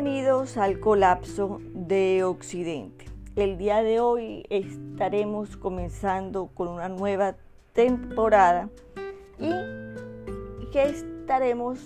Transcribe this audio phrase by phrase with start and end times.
[0.00, 3.06] Bienvenidos al colapso de Occidente.
[3.34, 7.34] El día de hoy estaremos comenzando con una nueva
[7.72, 8.68] temporada
[9.40, 9.50] y
[10.70, 11.80] que estaremos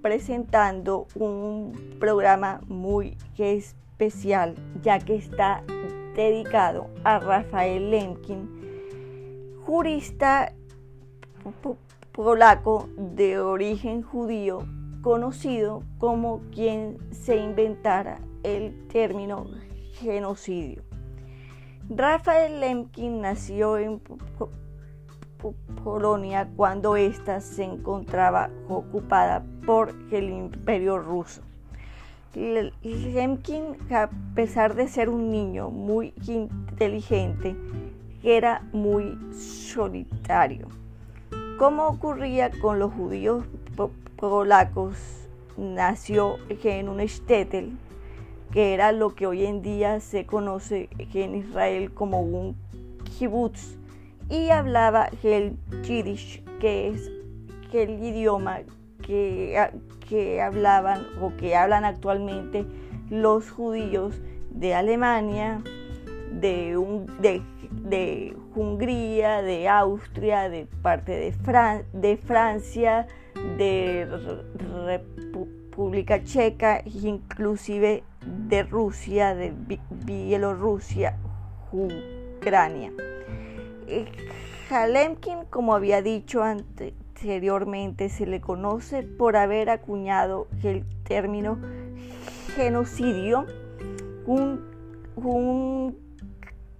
[0.00, 5.64] presentando un programa muy especial ya que está
[6.14, 8.48] dedicado a Rafael Lemkin,
[9.66, 10.54] jurista
[12.12, 14.64] polaco de origen judío
[15.02, 19.46] conocido como quien se inventara el término
[19.94, 20.82] genocidio.
[21.88, 24.00] Rafael Lemkin nació en
[25.82, 31.42] Polonia cuando ésta se encontraba ocupada por el imperio ruso.
[32.34, 37.56] Lemkin, a pesar de ser un niño muy inteligente,
[38.22, 40.68] era muy solitario.
[41.58, 43.44] Como ocurría con los judíos
[44.20, 44.96] polacos
[45.56, 47.70] nació en un shtetl,
[48.52, 52.56] que era lo que hoy en día se conoce en Israel como un
[53.18, 53.78] kibbutz,
[54.28, 57.10] y hablaba el yiddish, que es
[57.72, 58.60] el idioma
[59.02, 59.58] que,
[60.08, 62.66] que hablaban o que hablan actualmente
[63.08, 65.62] los judíos de Alemania,
[66.32, 73.06] de, un, de, de Hungría, de Austria, de parte de, de Francia,
[73.56, 74.06] de
[74.84, 78.04] República Checa, inclusive
[78.48, 79.52] de Rusia, de
[80.04, 81.16] Bielorrusia,
[81.72, 82.92] Ucrania.
[83.86, 84.06] Eh,
[85.50, 91.58] como había dicho anteriormente, se le conoce por haber acuñado el término
[92.54, 93.46] genocidio,
[94.26, 95.98] un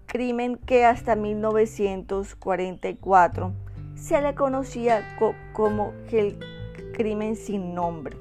[0.07, 3.53] crimen que hasta 1944
[4.01, 5.07] se le conocía
[5.53, 6.39] como el
[6.95, 8.17] crimen sin nombre.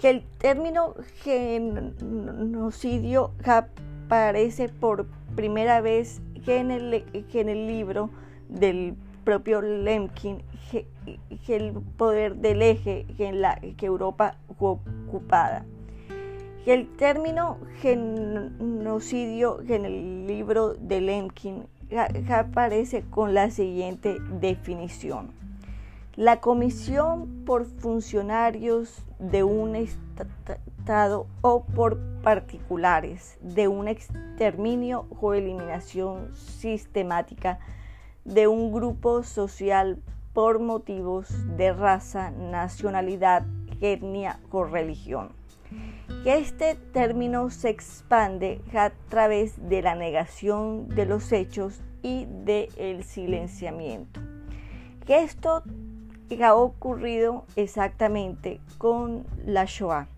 [0.00, 0.94] El término
[1.24, 8.10] genocidio aparece por primera vez en el, libro
[8.48, 8.94] del
[9.24, 10.42] propio Lemkin,
[11.48, 15.66] el poder del eje en la Europa ocupada.
[16.64, 21.66] El término genocidio en el libro de Lemkin
[22.30, 25.32] aparece con la siguiente definición.
[26.16, 36.34] La comisión por funcionarios de un Estado o por particulares de un exterminio o eliminación
[36.34, 37.60] sistemática
[38.24, 43.44] de un grupo social por motivos de raza, nacionalidad,
[43.80, 45.38] etnia o religión
[46.22, 52.68] que este término se expande a través de la negación de los hechos y del
[52.76, 54.20] el silenciamiento.
[55.06, 55.62] Que esto
[56.42, 60.08] ha ocurrido exactamente con la Shoah.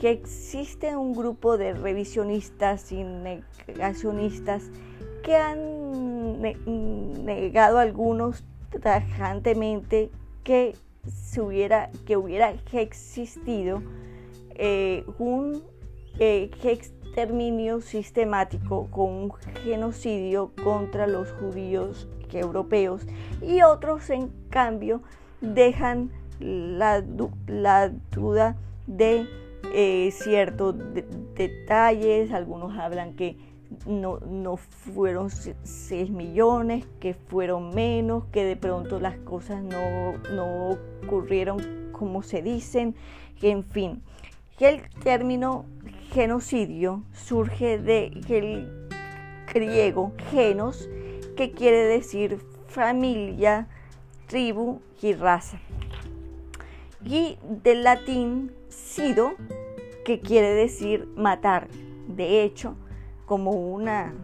[0.00, 4.70] Que existe un grupo de revisionistas y negacionistas
[5.22, 8.44] que han negado algunos
[8.82, 10.10] tajantemente
[10.44, 10.74] que,
[11.06, 13.82] se hubiera, que hubiera existido
[14.56, 15.62] eh, un
[16.18, 19.32] eh, exterminio sistemático con un
[19.64, 22.08] genocidio contra los judíos
[22.38, 23.06] europeos
[23.42, 25.02] y otros en cambio
[25.40, 27.02] dejan la,
[28.10, 29.26] duda de
[29.74, 30.74] eh, ciertos
[31.34, 33.36] detalles, algunos hablan que
[33.86, 40.78] no, no, fueron 6 millones, que fueron menos, que de pronto las cosas no, no
[41.04, 42.94] ocurrieron como se dicen,
[43.40, 44.02] en fin
[44.58, 45.64] el término
[46.12, 48.20] genocidio surge del
[49.52, 50.88] griego genos,
[51.36, 53.68] que quiere decir familia,
[54.26, 55.58] tribu y raza.
[57.04, 59.34] Y del latín sido,
[60.04, 61.68] que quiere decir matar.
[62.08, 62.76] De hecho,
[63.26, 64.14] como una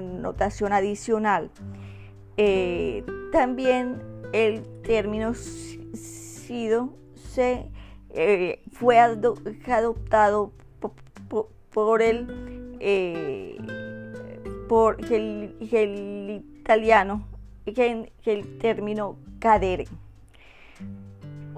[0.00, 1.50] notación adicional,
[2.36, 4.02] eh, también
[4.32, 7.70] el término sido se
[8.18, 10.52] eh, fue adoptado
[11.70, 13.58] por el, eh,
[14.68, 15.54] por el,
[16.60, 17.26] italiano,
[17.66, 19.84] que el término cadere,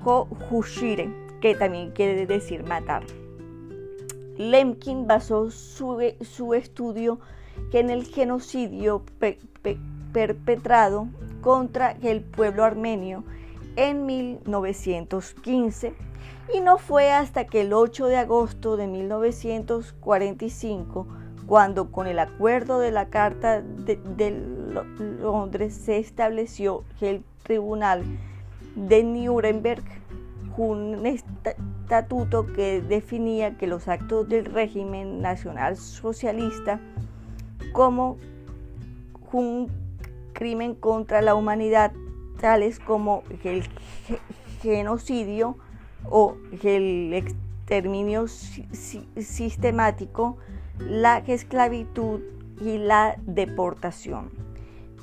[0.04, 1.08] o hushire,
[1.40, 3.04] que también quiere decir matar.
[4.36, 7.20] Lemkin basó su, su estudio
[7.72, 9.04] en el genocidio
[10.12, 11.06] perpetrado
[11.40, 13.22] contra el pueblo armenio
[13.78, 15.94] en 1915
[16.52, 21.06] y no fue hasta que el 8 de agosto de 1945,
[21.46, 24.34] cuando con el acuerdo de la Carta de,
[25.20, 28.02] Londres se estableció que el Tribunal
[28.74, 29.84] de Nuremberg
[30.58, 36.80] un estatuto que definía que los actos del régimen nacional socialista
[37.72, 38.18] como
[39.30, 39.70] un
[40.32, 41.92] crimen contra la humanidad,
[42.40, 43.64] tales como el
[44.62, 45.58] genocidio
[46.08, 50.38] o el exterminio sistemático,
[50.78, 52.20] la esclavitud
[52.60, 54.30] y la deportación.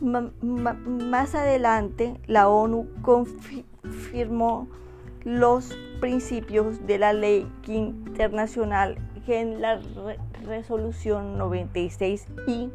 [0.02, 4.68] más adelante, la ONU confirmó
[5.24, 8.98] los principios de la ley internacional
[9.28, 9.80] en la
[10.46, 12.70] resolución 96 y,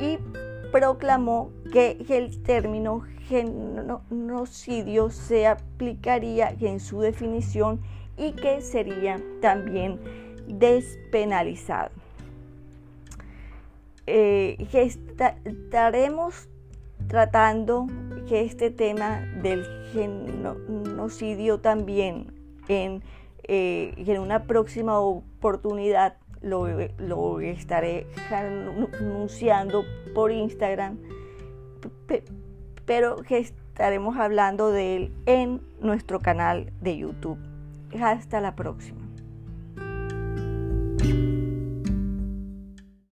[0.00, 0.18] y
[0.72, 7.80] proclamó que el término genocidio se aplicaría en su definición
[8.16, 10.00] y que sería también
[10.46, 11.90] despenalizado.
[14.06, 14.56] Eh,
[15.44, 16.48] estaremos
[17.08, 17.86] tratando
[18.30, 22.32] este tema del genocidio también
[22.68, 23.02] en,
[23.44, 26.66] eh, en una próxima oportunidad lo,
[26.98, 30.98] lo, estaré anunciando por Instagram,
[32.84, 37.38] pero que estaremos hablando de él en nuestro canal de YouTube.
[38.00, 38.97] Hasta la próxima.